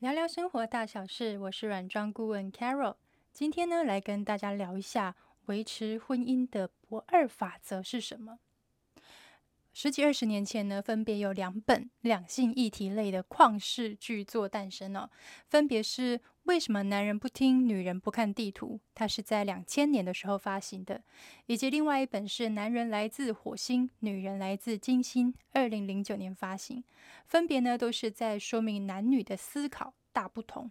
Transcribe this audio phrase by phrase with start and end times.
[0.00, 2.94] 聊聊生活大小事，我是软装顾问 Carol。
[3.32, 8.38] 今天呢，来跟大家聊一下维持婚姻的不二法则是什么。
[9.72, 15.10] 十几二十年前呢，分别有两本两性议题类的旷世巨作诞生了，
[15.48, 16.18] 分别是
[16.48, 21.04] 《为什么男人不听女人不看地图》，它是在两千年的时候发行的，
[21.44, 26.82] 以及另外一本是《男人来自火星，女人来自金星》，二零零九年发行，
[27.26, 30.70] 分别呢都是在说明男女的思考大不同。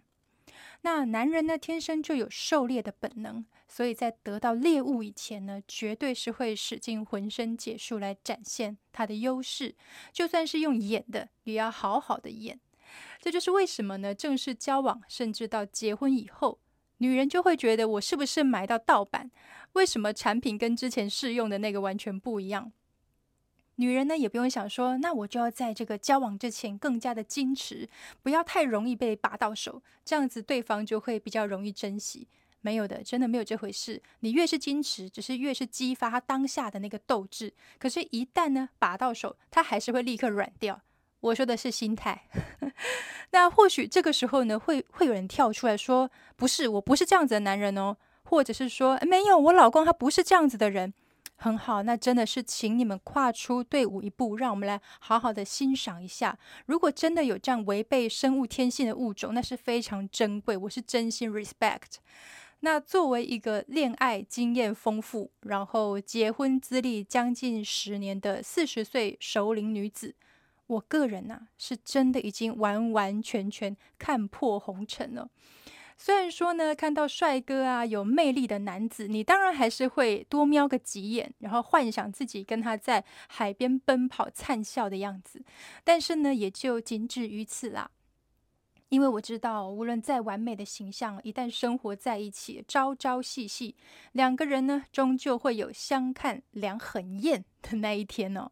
[0.80, 9.76] 那男人呢，天生就有狩猎的本能，所以在得到猎物以前呢，绝对是会使尽浑身解数来展现他的优势，
[10.12, 12.58] 就算是用演的，也要好好的演。
[13.20, 14.14] 这就是为什么呢？
[14.14, 16.58] 正式交往，甚至到结婚以后，
[16.98, 19.30] 女人就会觉得我是不是买到盗版？
[19.74, 22.72] 为什么产品跟之前试用的那个完全不一样？
[23.76, 27.88] 女人呢也不用想说，那我就要在这个交往之前更加的矜持，
[28.22, 32.26] 不要太容易被拔到手，这样子对方就会比较容易珍惜。
[32.60, 34.02] 没有的，真的没有这回事。
[34.18, 37.54] 你越是矜持，只是越是激发他当下的那个斗志。
[37.78, 40.82] 可是，一旦呢拔到手，他还是会立刻软掉。
[41.20, 42.28] 我说的是心态。
[43.32, 50.92] 那或许这个时候呢，会会有人跳出来说：“不是，我不是这样子的男人哦。”或者是说：“没有，我老公他不是这样子的人。”
[51.40, 56.36] 很好，那真的是请你们跨出队伍一步，让我们来好好的欣赏一下。
[56.66, 61.98] 如果真的有这样违背生物天性的物种，那是非常珍贵，我是真心 respect。
[62.60, 70.16] 那作为一个恋爱经验丰富，然后结婚资历将近十年的四十岁熟龄女子，
[70.68, 75.28] 我个人呐，是真的已经完完全全看破红尘了。
[76.00, 85.42] 虽然说呢，看到帅哥啊，有魅力的男子，你当然还是会多瞄个几眼，然后幻想自己跟他在海边奔跑灿笑的样子。
[85.82, 87.90] 但是呢，也就仅止于此啦。
[88.90, 93.74] 因为我知道，无论再完美的形象，一旦生活在一起，朝朝夕夕，
[94.12, 98.50] 两个人呢，终究会有相看两很厌的那一天哦。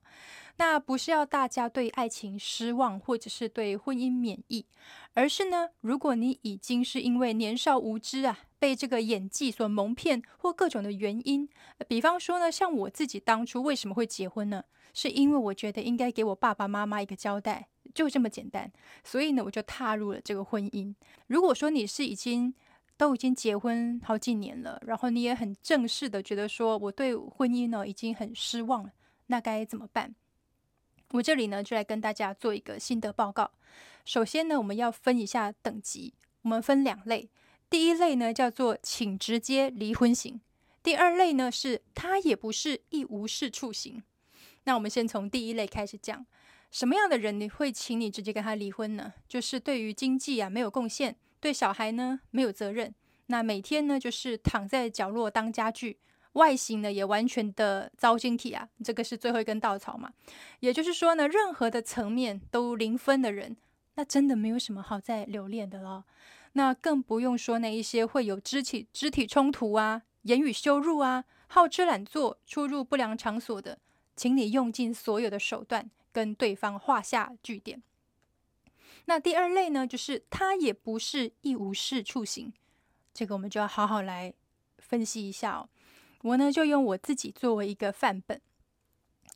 [0.59, 4.65] 那不是要大家对爱情失望，或者是对婚姻免疫，
[5.13, 11.49] 而是呢，如果你已经是因为年少无知啊，被这个演技所蒙骗，或各种的原因，
[11.87, 14.65] 比方说呢，像我自己当初为什么会结婚呢？
[14.95, 18.73] 是因为我觉得应该给我爸爸妈妈一个交代，就这么简单。
[19.05, 20.95] 所以呢，我就踏入了这个婚姻。
[21.27, 22.55] 如果说你是已经
[22.97, 28.93] 都已经结婚好几年了，然后你也很正式的觉得说我对婚姻呢已经很失望了，
[29.27, 30.15] 那该怎么办？
[31.13, 33.51] 我这里呢，就来跟大家做一个心得报告。
[34.05, 37.29] 首先呢，我们要分一下等级，我们分两类。
[37.71, 40.41] 第一类呢，叫做请直接离婚型；
[40.83, 44.03] 第二类呢，是他也不是一无是处型。
[44.65, 46.25] 那我们先从第一类开始讲，
[46.71, 49.15] 什么样的人你会请你直接跟他离婚呢？
[49.29, 52.95] 就是对于经济啊没有贡献，对小孩呢没有责任，
[53.27, 55.99] 那每天呢就是躺在角落当家具。
[56.37, 60.13] 外形呢也完全的糟心体啊，这个是最后一根稻草嘛。
[60.61, 63.57] 也就是说呢，任何的层面都零分的人，
[63.95, 66.05] 那真的没有什么好再留恋的了。
[66.53, 73.79] 那更不用说那一些会有肢体肢体冲突啊、言语羞辱啊、好吃懒做、出入不良场所的，
[74.15, 77.83] 请你用尽所有的手段跟对方画下句点。
[79.05, 82.53] 那第二类呢，就是他也不是一无是处型，
[83.15, 84.35] 这个我们就要好好来
[84.79, 85.69] 分析一下哦。
[86.27, 88.41] 我呢就用我自己作为一个范本，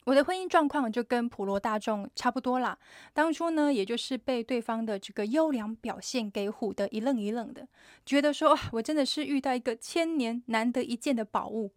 [0.07, 2.77] 我的婚姻状况就跟普罗大众差不多啦。
[3.13, 7.69] 当初呢，也就是被对方的这个优良表现给唬得一愣一愣的，
[8.05, 11.71] 觉得说，我真的是遇到一个千年难得一见的宝物。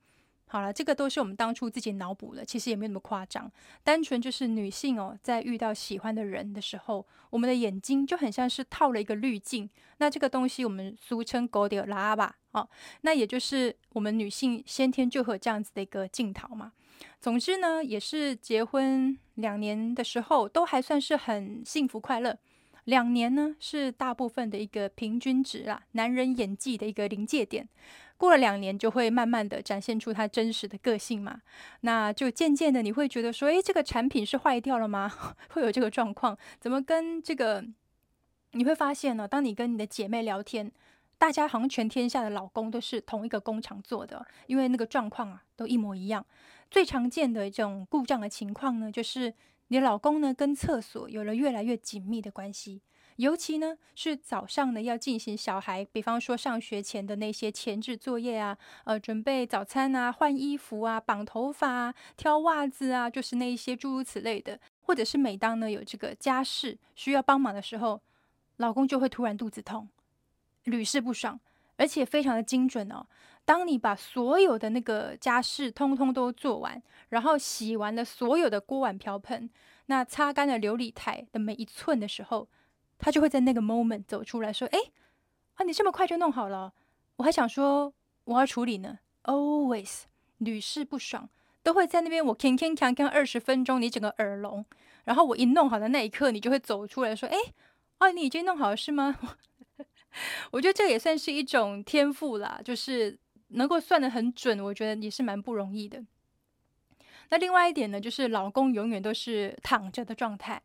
[0.48, 3.52] 好了，这个都是我们当初自己脑补的，其实也没有那么夸张，
[3.84, 9.68] 单纯就是女性哦，在遇到喜欢的人的时候，我们的眼睛就很像是套了一个滤镜。
[9.98, 12.70] 那这个东西我们俗称“狗屌拉吧”哦，
[13.02, 16.74] 那也就是我们女性先天就和这样子的一个镜头嘛。
[17.20, 22.38] 总之呢，也是结婚两年的时候，都还算是很幸福快乐。
[22.86, 27.68] 两年呢，是大部分的一个平均值啦，男人演技的一个临界点。
[28.24, 31.42] 过了两年，就会慢慢的展现出他真实的个性嘛。
[31.82, 35.12] 那就渐渐的，你会觉得说，诶，这个产品是坏掉了吗？
[35.52, 36.38] 会有这个状况？
[36.58, 37.66] 怎么跟这个？
[38.52, 40.72] 你会发现呢，当你跟你的姐妹聊天，
[41.18, 46.26] 大家好像全天下的老公都是同一个工厂做的，因为那个状况啊都一模一样。
[46.72, 49.34] 最常见的一种故障的情况呢，就是
[49.68, 52.82] 你的老公呢跟厕所有了越来越紧密的关系。
[53.18, 64.60] 尤其呢，是早上呢要进行小孩，比方说上学前的那些前置作业啊，呃，准备早餐啊，换衣服啊，绑头发啊，挑袜子啊，就是那一些诸如此类的。
[64.86, 68.02] 或者是每当呢有这个家事需要帮忙的时候，
[68.58, 69.88] 老公就会突然肚子痛，
[70.66, 71.40] 屡试不爽，
[71.78, 73.06] 而且非常的精准哦。
[73.46, 79.50] 当你把所有的那个家事通通都做完，然后洗完了所有的锅碗瓢盆，
[79.86, 82.48] 那擦干了琉璃台的每一寸的时候，
[82.98, 84.80] 他就会在那个 moment 走出来说：“哎，
[85.56, 86.74] 啊，你这么快就弄好了？
[87.18, 87.94] 我还想说
[88.26, 90.04] 我要处理呢。” Always
[90.40, 91.30] 屡试不爽，
[91.62, 94.66] 都会在那边我铿铿锵锵二十分钟，你整个耳聋。
[95.06, 97.38] 然后我一弄好的那一刻，你就会走出来说：“哎，
[98.00, 99.16] 哦，你已经弄好了是吗？”
[100.52, 103.18] 我觉得这也算是一种天赋啦，就是
[103.50, 106.04] 能够算得很准，我觉得也是蛮不容易的。
[107.30, 110.62] 那另外一点呢，就是老公永远都是躺着的状态，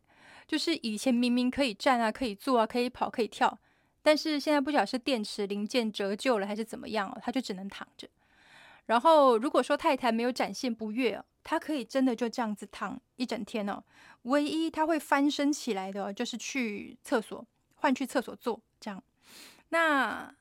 [0.48, 3.56] 就是以前明明可以站啊，可以坐啊，可以跑，可以跳，
[4.02, 8.08] 但是现在不晓得是电池零件折旧了还是怎么样哦，他就只能躺着。
[8.86, 13.84] 然后如果说太太没有展现不悦，他可以真的就这样子躺一整天哦。
[14.22, 17.46] 唯一他会翻身起来的，就是去厕所
[17.76, 19.02] 换去厕所坐这样。
[19.68, 20.34] 那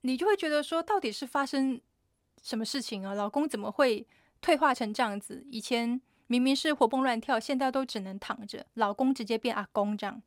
[0.00, 1.80] 你就会觉得说，到底是发生
[2.42, 3.14] 什么事情啊？
[3.14, 4.04] 老公怎么会
[4.40, 5.46] 退化成这样子？
[5.48, 6.00] 以前
[6.34, 8.66] 明明是活蹦乱跳，现在都只能躺着。
[8.74, 10.20] 老公直接变阿公这样。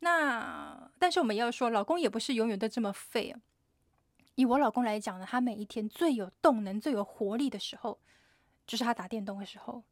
[0.00, 3.40] 那但是我们要说，老公也不是永远都这么废啊。
[4.34, 7.98] 以我老公来讲呢，他每一天最有动能、最有活力的时候，
[8.66, 9.82] 就是他打电动的时候。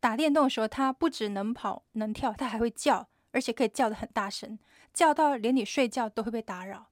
[0.00, 4.58] 打电动的时候，他不只能跑能跳，他还会叫，而且可以叫的很大声，
[4.92, 6.88] 叫到连你睡觉都会被打扰。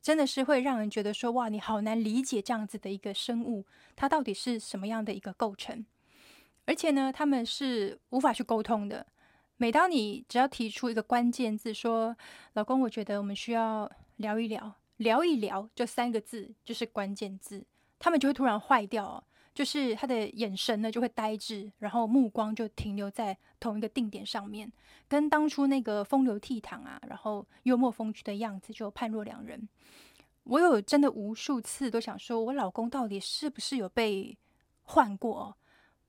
[0.00, 5.84] 真的是会让人觉得说，哇，你好难理解这样子的一个生物，它到底是什么样的一个构成？
[6.70, 9.04] 而且呢，他们是无法去沟通的。
[9.56, 12.16] 每当你只要提出一个关键字，说
[12.54, 17.66] “老公，我觉得我们需要聊一聊，聊一聊”，这三个字就是关键字，
[17.98, 19.24] 他们就会突然坏掉。
[19.52, 24.70] 就是他的眼神呢就会呆滞，然后目光就停留在同一个定点上面，
[25.08, 29.68] 跟当初那个风流倜傥啊，然后幽默风趣的样子就判若两人。
[30.44, 34.38] 我有真的无数次都想说，我老公到底是不是有被
[34.84, 35.56] 换过？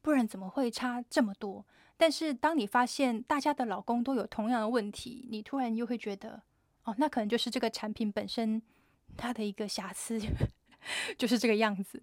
[0.02, 1.66] 不然怎么会差这么多？
[1.98, 6.42] 但是当你发现大家的老公都有同样的问题，你突然又会觉得，
[6.84, 8.62] 哦，那可能就是这个产品本身
[9.16, 10.20] 它的一个瑕疵，
[11.18, 12.02] 就是这个样子。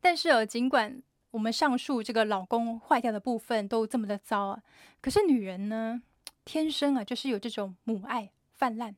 [0.00, 1.00] 但是哦，尽管
[1.30, 4.62] 我们上述这个老公坏掉的部分都这么的糟啊，
[5.00, 6.02] 可是女人呢，
[6.44, 8.96] 天生啊就是有这种母爱泛滥。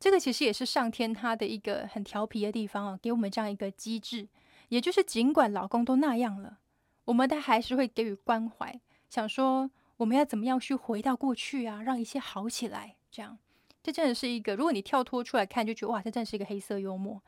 [0.00, 4.28] 这个其实也是上天他的一个很调皮的地方啊，给我们这样一个机制，
[4.70, 6.58] 也就是尽管老公都那样了，
[7.04, 12.96] 我们他还是会给予关怀，想说我们要怎么样去回到过去啊，让一切好起来。
[13.10, 13.38] 这样，
[13.82, 17.22] 这真的是一个，如果你跳脱出来看，就觉得哇，这真的是一个黑色幽默。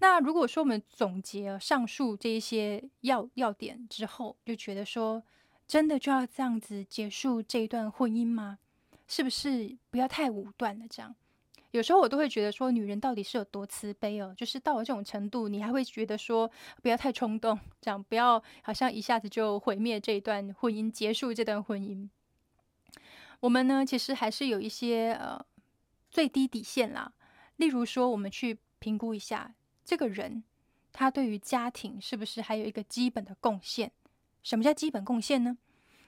[0.00, 5.22] 那如果说我们总结上述这一些要要点之后，就觉得说，
[5.66, 8.58] 真的就要这样子结束这一段婚姻吗？
[9.06, 10.86] 是不是不要太武断了？
[10.88, 11.16] 这样，
[11.72, 14.34] 有时候我都会觉得说，女人到底是有多慈悲哦？
[14.36, 16.50] 就是到了这种程度，你还会觉得说，
[16.82, 22.08] 不要太冲动，这样不要好像一下子就毁灭这一段婚姻，结束这段婚姻。
[23.40, 25.38] 我们呢，其实还是有一些呃
[26.10, 27.12] 最低底线啦，
[27.56, 29.54] 例如说，我们去评估一下。
[29.84, 30.42] 这个人，
[30.92, 33.92] 他对于家庭是不是还有一个基本的贡献？
[34.42, 35.58] 什么叫基本贡献呢？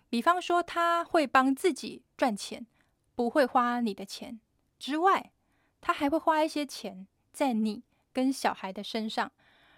[0.09, 2.67] 比方说，他会帮自己赚钱，
[3.15, 4.41] 不会花你的钱
[4.79, 5.33] 之外，
[5.81, 7.83] 他还会花一些钱在你
[8.13, 9.31] 跟小孩的身上。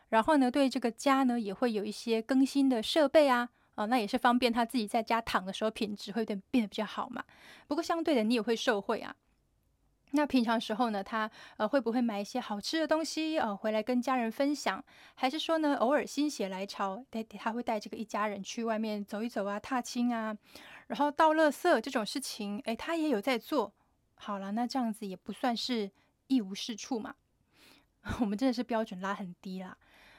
[0.09, 7.25] 然后呢，对这个家呢，也会有一些更新的设备啊，啊，那也是方便他自己在家躺的时候品质会变变得比较好嘛。
[7.67, 9.17] 不过相对的，你也会受惠啊。
[10.11, 14.85] 那平常时候呢，他呃会不会买一些好吃的东西呃回来跟家人分享？
[15.15, 20.37] 还是说呢，偶尔心血来潮，带他会带这个一家人去外面走一走啊，踏青啊，
[20.89, 23.73] 然后倒垃圾这种事情，哎，他也有在做。
[24.25, 25.91] 好了，那这样子也不算是
[26.29, 27.17] 一无是处嘛。
[28.21, 29.77] 我们真的是标准拉很低啦。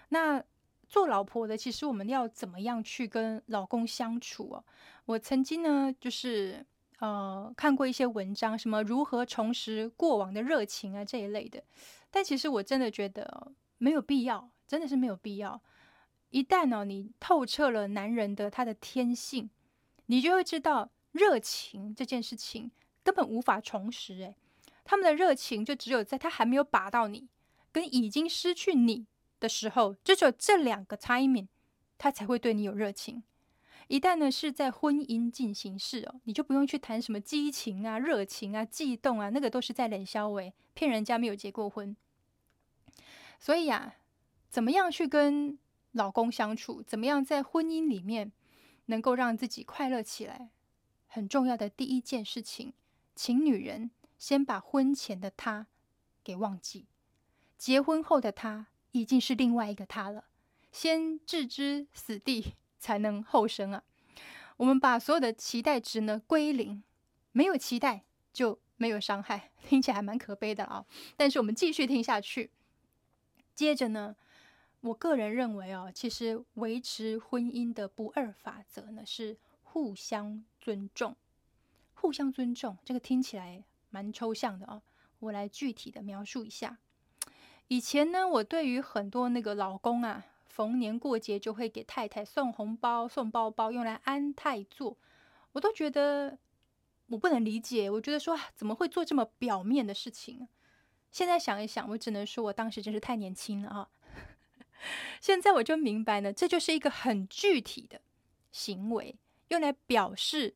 [0.10, 0.43] 那
[0.89, 4.65] 做老婆的，其实我们要怎么样去跟老公相处哦？
[5.05, 6.65] 我曾经呢，就是。
[7.00, 11.62] 呃，看过一些文章，什么如何重拾过往的热情啊这一类的，
[12.10, 15.62] 但其实我真的觉得没有必要，真的是没有必要。
[16.29, 19.50] 一旦呢，你透彻了男人的他的天性，
[20.05, 22.72] 你就会知道热情这件事情
[23.03, 24.15] 根本无法重拾。
[24.15, 24.36] 诶，
[24.83, 27.27] 他们的热情就只有在他还没有把到你，
[27.72, 29.05] 跟已经失去你
[29.39, 31.48] 的时候，就只有这两个 timing，
[31.98, 33.24] 他才会对你有热情。
[33.89, 41.95] 一旦呢是在婚姻进行式哦，你就不用去谈什么激情啊、热情啊、悸动啊，那个都是在冷消维，骗人家没有结过婚。
[43.39, 43.95] 所以啊，
[44.50, 45.60] 怎么样去跟
[45.91, 48.31] 老公相处，怎么样在婚姻里面
[48.86, 50.50] 能够让自己快乐起来，
[51.07, 52.74] 很重要的第一件事情，
[53.15, 55.67] 请女人先把婚前的他
[56.24, 56.88] 给忘记，
[57.58, 60.25] 结婚后的他已经是另外一个他了。
[60.72, 63.84] 先置之死地，才能后生啊！
[64.58, 66.84] 我们把所有的期待值呢归零，
[67.32, 70.86] 没有期待就没有伤害， 听起来还蛮可悲的啊！
[71.15, 72.50] 但是我们继续听下去。
[73.53, 74.15] 接着呢，
[74.82, 81.15] 我个人认为哦，其实维持婚姻的不二法则呢是互相尊重。
[82.03, 84.81] 互相尊重，这个听起来蛮抽象的哦。
[85.19, 86.79] 我来具体的描述一下。
[87.69, 90.25] 以前呢，我对于很多那个老公啊。
[90.50, 94.95] 逢年过节就会给太太送红包、送包包，用来安泰座，
[95.53, 96.38] 我都觉得
[97.07, 97.89] 我不能理解。
[97.89, 100.48] 我觉得说怎么会做这么表面的事情？
[101.10, 103.89] 现在想一想，我只能说我当时真是太年轻了啊！
[105.19, 108.01] 现在我就明白呢，这就是一个很具体的
[108.51, 109.17] 行为，
[109.48, 110.55] 用来表示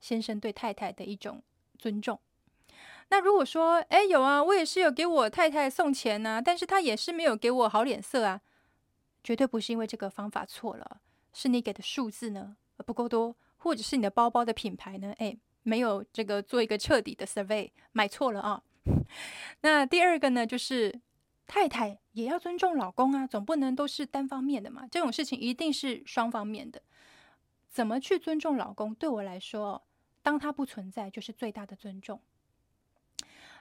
[0.00, 1.42] 先生对太太的一种
[1.78, 2.18] 尊重。
[3.10, 8.40] 那如果说，哎，有啊，我也是有给我太太送钱呐，但是他也是没有给我好脸色啊。
[9.24, 11.00] 绝对不是因为这个方法错了，
[11.32, 18.62] 是你给的数字呢不够多，或者是你的包包的品牌呢，哎，没有这个做一个彻底的 survey，买错了啊。
[19.60, 21.00] 那第二个呢，就是
[21.46, 26.80] 太太也要尊重老公啊，总不能都是单方面的嘛，这种事情一定是双方面的。
[27.68, 28.94] 怎么去尊重老公？
[28.94, 29.82] 对我来说，
[30.22, 32.20] 当他不存在就是最大的尊重。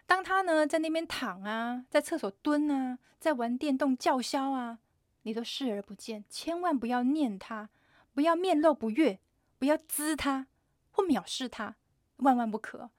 [0.06, 4.80] 当他呢在那边躺啊，在厕所蹲啊，在玩电动叫嚣啊。
[5.24, 7.70] 你都视而不见，千万不要念他，
[8.14, 9.20] 不要面露不悦，
[9.60, 10.48] 不要滋他
[10.92, 11.76] 或藐视他，
[12.18, 12.90] 万万不可。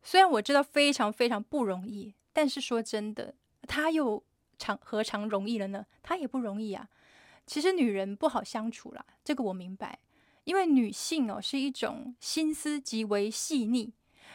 [0.00, 3.34] 虽然我知道非常非常不容易，但是说真的，
[3.66, 4.22] 他又
[4.56, 5.84] 常何尝容易了呢？
[6.00, 6.88] 他也不容易啊。
[7.44, 9.98] 其实女人不好相处啦，这个我明白，
[10.44, 13.92] 因为女性哦是一种心思极为细腻，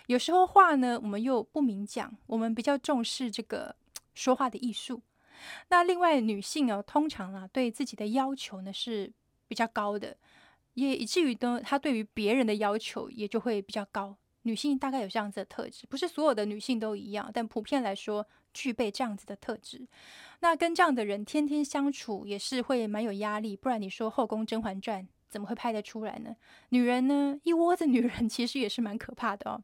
[0.07, 3.75] 有时候话呢我们又不明讲，我们比较重视这个
[4.13, 5.01] 说话的艺术。
[5.69, 9.09] 那另外，女性哦，通常啊，对自己的要求呢是
[9.47, 10.17] 比较高的，
[10.73, 14.17] 也以至于呢，她对于别人的要求也就会比较高。
[14.41, 19.87] 女性大概有这样子的特质，不是所有的女性都一样，但普遍来说具备这样子的特质。
[20.39, 26.35] 那跟这样的人天天相处也是会蛮有压力，不然你说《后宫甄嬛传》怎么会拍得出来呢？
[26.69, 29.61] 女人呢，一窝子女人其实也是蛮可怕的哦。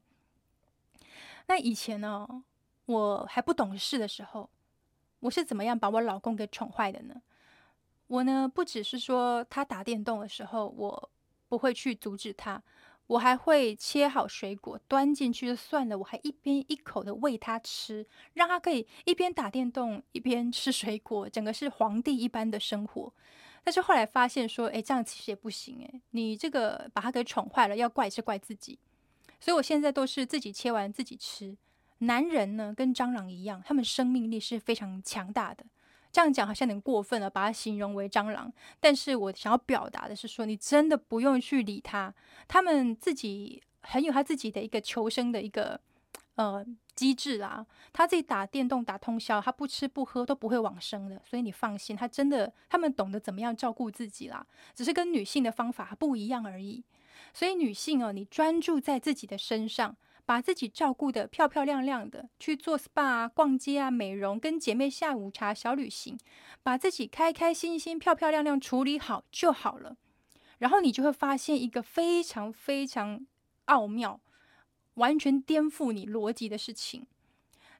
[1.48, 2.44] 那以前呢，
[2.86, 4.48] 我还不懂事的时候。
[5.20, 7.22] 我是怎么样把我老公给宠坏的呢？
[8.06, 11.10] 我呢，不只是说他打电动的时候，我
[11.48, 12.62] 不会去阻止他，
[13.06, 23.12] 我还会切好水果端进去就算了，我还一边一口的喂他吃，让他可以一边打电动一边吃水果，整个是皇帝一般的生活。
[23.66, 28.78] 但是后来发现说，哎，这样其实也不行，哎，你这个把他给宠坏了，要怪是怪自己。
[29.40, 31.56] 所以我现在都是自己切完自己吃。
[31.98, 35.66] 男人呢，跟蟑螂一样，他们生命力是非常强大的。
[36.12, 38.52] 这样讲好像有点过分了，把它形容为蟑螂。
[38.78, 42.14] 但是我想要表达的是说，你真的不用去理他，
[42.46, 45.80] 他们自己很有他自己的一个求生的一个
[46.36, 46.64] 呃
[46.94, 47.66] 机制啦。
[47.92, 51.20] 他自己打电动打通宵，他不吃不喝都不会往生的。
[51.24, 56.84] 所以你放心，他真的他们懂得怎么样照顾自己啦，只是跟女性的方法不一样而已。
[57.34, 59.96] 所以女性哦，你专注在自己的身上。
[60.28, 66.18] 把自己照顾的漂漂亮亮的，去做 SPA 啊、逛街啊、美容，跟姐妹下午茶、小旅行，
[66.64, 69.96] 把自己开开心心、漂漂亮亮处理好就好了。
[70.58, 73.24] 然后你就会发现一个非常非常
[73.66, 74.20] 奥妙、
[74.96, 77.06] 完全颠覆你逻辑的事情：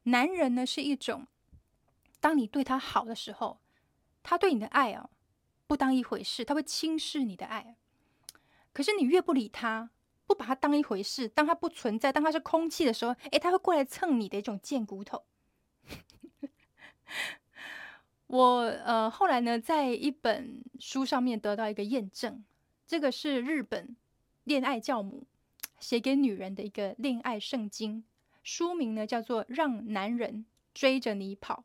[0.05, 1.27] 男人呢是一种，
[2.21, 3.59] 当你对他好的时候，
[4.23, 5.11] 他对你的爱啊
[5.67, 7.77] 不当一回事，他会轻视你的爱。
[8.73, 9.91] 可是你越不理他。
[10.29, 15.23] 不把他当一回事，当他不存在，当他是空气的时候，诶，他会过来蹭你的一种贱骨头。
[18.27, 18.45] 我
[18.85, 22.45] 呃后来呢，在一本书上面得到一个验证，
[22.89, 23.95] 这个是日本
[24.43, 25.29] 恋爱教母
[25.79, 28.05] 写给女人的一个恋爱圣经，
[28.43, 31.65] 书名呢叫做《让男人追着你跑》。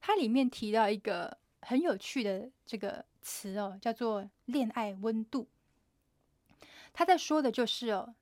[0.00, 5.48] 它里面提到一个很有趣的这个词哦，叫做恋爱温度。
[6.92, 8.14] 他在说的就是哦，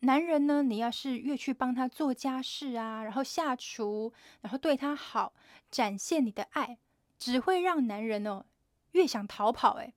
[0.00, 5.34] 男人呢，你要是越去帮他做家事啊，然后下厨，然后对他好，
[5.70, 6.78] 展现你的爱，
[7.18, 8.46] 只会让男人哦
[8.92, 9.74] 越想逃跑。
[9.74, 9.92] 诶，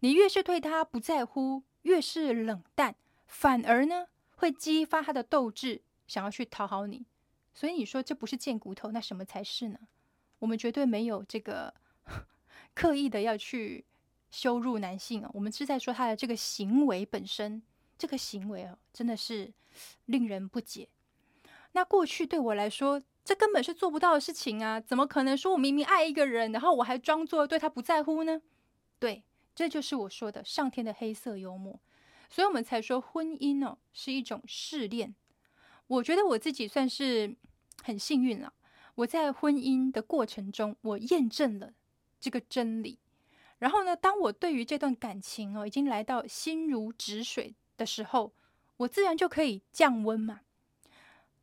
[0.00, 2.94] 你越是对他不在乎，越是冷淡，
[3.26, 7.04] 反而呢会激发他的斗志，想要去讨好你。
[7.52, 9.78] 所以你说这不是贱骨头，那什么才是呢？
[10.40, 11.74] 我们绝对没有这个
[12.74, 13.84] 刻意的要去。
[14.30, 17.62] 羞辱男性啊，我们是在说他的这个行为本身，
[17.96, 19.52] 这个行为哦，真的是
[20.06, 20.88] 令人不解。
[21.70, 24.80] 那过去对我来说，这根本是做不到的事情啊！
[24.80, 28.42] 怎么可能说我明明爱一个人，然后我还装作对他不在乎呢？
[28.98, 29.22] 对，
[29.54, 31.78] 这就是我说的上天的黑色幽默。
[32.28, 35.14] 所以我们才说婚姻哦是一种试炼。
[35.86, 37.36] 我觉得我自己算是
[37.82, 38.52] 很幸运了。
[38.96, 41.72] 我在婚姻的过程中，我验证了
[42.20, 42.98] 这个真理。
[43.58, 48.32] 然后呢，当我对于这段感情哦已经来到心如止水的时候，
[48.78, 50.40] 我自然就可以降温嘛。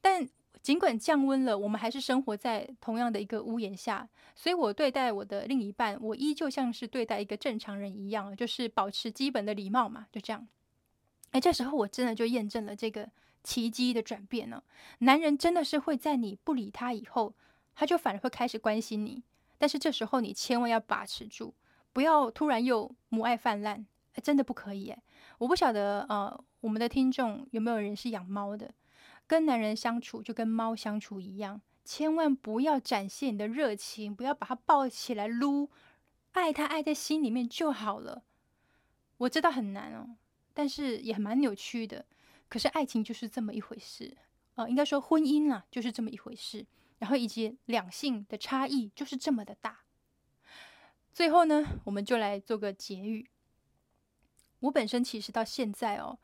[0.02, 0.28] 但
[0.62, 10.48] 尽管降温了，我们还是生活在同样的一个屋檐下，所以我对待我的另一半，我依旧像是对待一个正常人一样，就是保持基本的礼貌嘛，就这样。
[11.32, 13.10] 哎，这时候我真的就验证了这个
[13.44, 14.64] 奇迹的转变了。
[15.00, 17.34] 男人真的是会在你不理他以后，
[17.74, 19.24] 他就反而会开始关心你。
[19.58, 21.54] 但是这时候你千万要把持住，
[21.94, 23.86] 不要突然又母爱泛滥，
[24.24, 25.02] 真的不可以哎。
[25.38, 28.74] 我不晓得呃，我们的听众有没有人是养猫的？
[29.28, 35.70] 跟男人相处就跟猫相处一样，千万不要展现你的热情，不要把它抱起来撸，
[36.34, 38.24] 爱他爱在心里面就好了。
[39.18, 40.18] 我知道很难哦。
[40.54, 42.06] 但是也蛮扭曲的，
[42.50, 44.18] 可是爱情就是这么一回事，
[44.56, 46.66] 呃，应该说婚姻啊就是这么一回事，
[47.00, 49.80] 然后以及两性的差异就是这么的大。
[51.14, 53.30] 最后呢，我们就来做个结语。
[54.60, 56.20] 我本身其实到现在哦，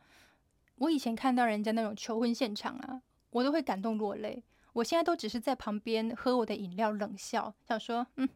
[0.75, 4.43] 我以前看到人家那种求婚现场啊，我都会感动落泪。
[4.73, 8.29] 我现在都只是在旁边喝我的饮料，冷笑，想说，嗯，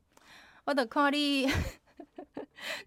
[0.63, 1.47] 我的快递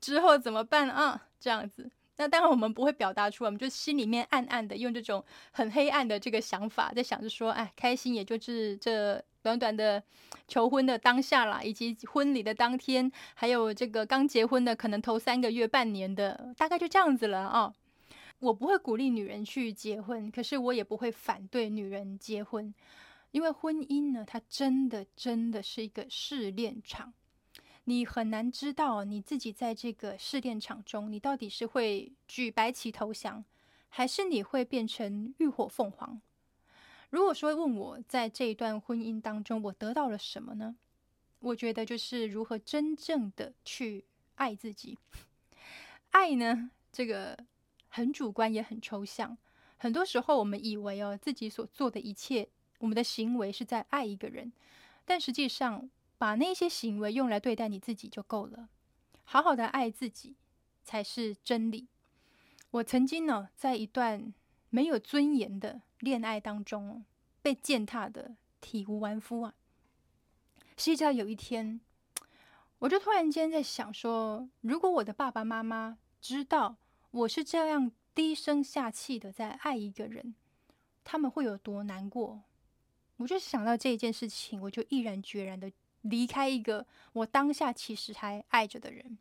[0.01, 1.29] 之后怎么办啊？
[1.39, 1.91] 这样子。
[2.17, 10.03] 那当然，我们不会表达出来，我们就心里面暗暗的用这种很黑暗的这个想法，在想着说，哎，开心也就是这短短的
[10.47, 17.75] 求婚的当下啦，以及婚礼的当天，还有这个刚结婚的可能头三个月、半年的，大概就这样子了啊。
[18.39, 22.73] 我不会鼓励女人去结婚，可是我也不会反对女人结婚，
[23.33, 27.13] 因为婚姻呢，它真的真的是一个试炼场。
[27.87, 33.45] 你很难知道你自己在这个试炼场中，你到底是会举白旗投降，
[33.91, 36.19] 还是你会变成浴火凤凰？
[37.11, 40.77] 如果说问我在这一段婚姻当中，我得到了什么呢？
[41.41, 44.07] 我觉得就是如何真正的去
[44.37, 44.99] 爱自己。
[46.11, 47.39] 爱呢，这个
[47.89, 49.37] 很主观也很抽象。
[49.77, 54.51] 很多时候我们以为哦，自己所做的一切，我们的行为是在爱一个人，
[55.05, 55.91] 但实际上。
[56.25, 58.71] 把那些行为用来对待你自己就够了，
[59.25, 60.37] 好好的爱自己
[60.83, 61.87] 才是真理。
[62.71, 64.33] 我曾经呢，在一段
[64.71, 67.05] 没有尊严的恋爱当中，
[67.43, 69.53] 被践踏的体无完肤啊。
[70.79, 71.79] 是直到有一天，
[72.79, 76.77] 我就突然间在想说，如果我的爸爸妈妈知道
[77.11, 80.35] 我是这样低声下气的在爱一个人，
[81.05, 82.41] 他们会有多难过？
[83.19, 85.71] 我就想到这一件事情，我就毅然决然的。
[86.05, 89.19] 离开一个我当下其实还爱着的人，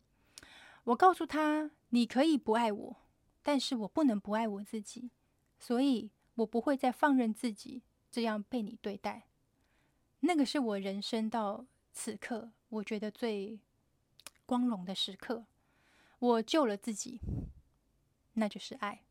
[0.84, 2.96] 我告诉他：“你可以不爱我，
[3.42, 5.10] 但是我不能不爱我自己，
[5.58, 9.28] 所以我不会再放任自己这样被你对待。”
[10.20, 13.60] 那个是我人生到此刻我觉得最
[14.46, 15.44] 光荣的时刻。
[16.18, 17.20] 我救了自己，
[18.34, 19.03] 那就是爱。